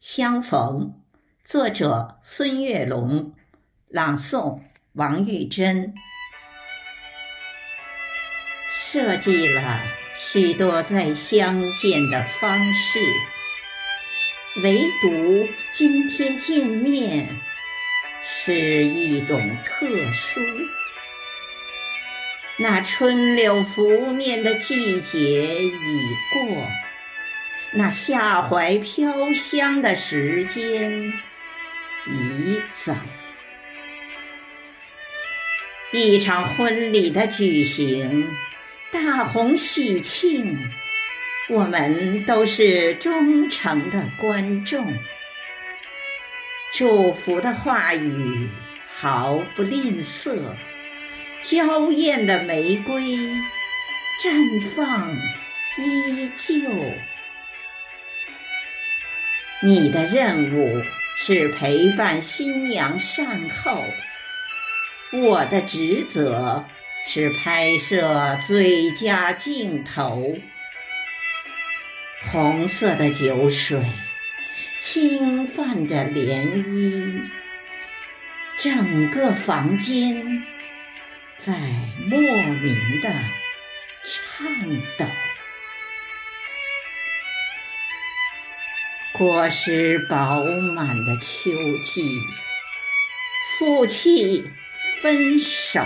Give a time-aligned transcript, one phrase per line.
[0.00, 1.00] 相逢，
[1.44, 3.34] 作者孙月龙，
[3.88, 4.60] 朗诵
[4.92, 5.94] 王玉珍。
[8.70, 9.80] 设计了
[10.14, 13.00] 许多再相见的方式，
[14.62, 17.40] 唯独今天见面
[18.22, 20.40] 是一种特殊。
[22.58, 26.85] 那春柳拂面的季节已过。
[27.78, 31.12] 那夏怀飘香的时间
[32.06, 32.94] 已走，
[35.92, 38.26] 一场婚礼的举行，
[38.90, 40.58] 大红喜庆，
[41.50, 44.96] 我们都是忠诚的观众。
[46.72, 48.48] 祝福的话语
[48.90, 50.34] 毫不吝啬，
[51.42, 53.02] 娇艳的玫瑰
[54.22, 55.14] 绽放
[55.76, 56.56] 依旧。
[59.66, 60.80] 你的任务
[61.16, 63.82] 是陪伴新娘善后，
[65.10, 66.64] 我的职责
[67.08, 70.36] 是拍摄最佳镜头。
[72.30, 73.82] 红色的酒水
[74.80, 77.22] 轻泛着涟漪，
[78.56, 80.44] 整个房间
[81.40, 81.52] 在
[82.08, 83.10] 莫名的
[84.04, 85.04] 颤抖。
[89.18, 91.50] 果实饱满的秋
[91.82, 92.20] 季，
[93.56, 94.44] 夫妻
[95.00, 95.80] 分手，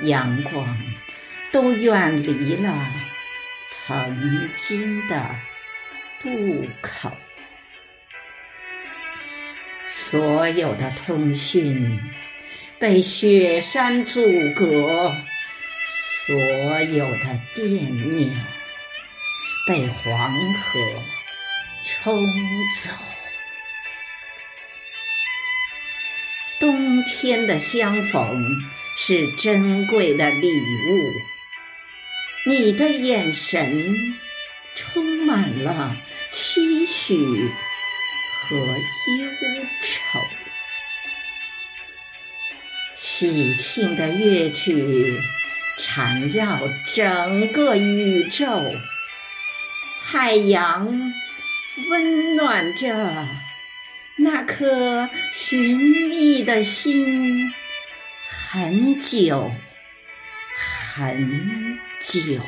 [0.00, 0.78] 阳光
[1.52, 2.74] 都远离了
[3.68, 5.36] 曾经的
[6.22, 7.12] 渡口，
[9.86, 12.00] 所有的通讯
[12.78, 14.22] 被雪山阻
[14.54, 15.14] 隔，
[16.24, 16.34] 所
[16.80, 18.34] 有的惦念
[19.66, 20.80] 被黄河。
[21.88, 22.26] 冲
[22.82, 22.90] 走，
[26.58, 28.44] 冬天的相逢
[28.96, 31.12] 是珍贵的礼物。
[32.44, 34.18] 你的眼神
[34.74, 35.96] 充满了
[36.32, 37.52] 期许
[38.32, 38.74] 和忧
[39.82, 40.20] 愁，
[42.96, 45.20] 喜庆的乐曲
[45.78, 46.58] 缠绕
[46.92, 48.74] 整个宇宙，
[50.00, 51.05] 海洋。
[51.90, 53.28] 温暖着
[54.16, 55.78] 那颗寻
[56.08, 57.52] 觅的心，
[58.50, 59.52] 很久，
[60.94, 62.40] 很久。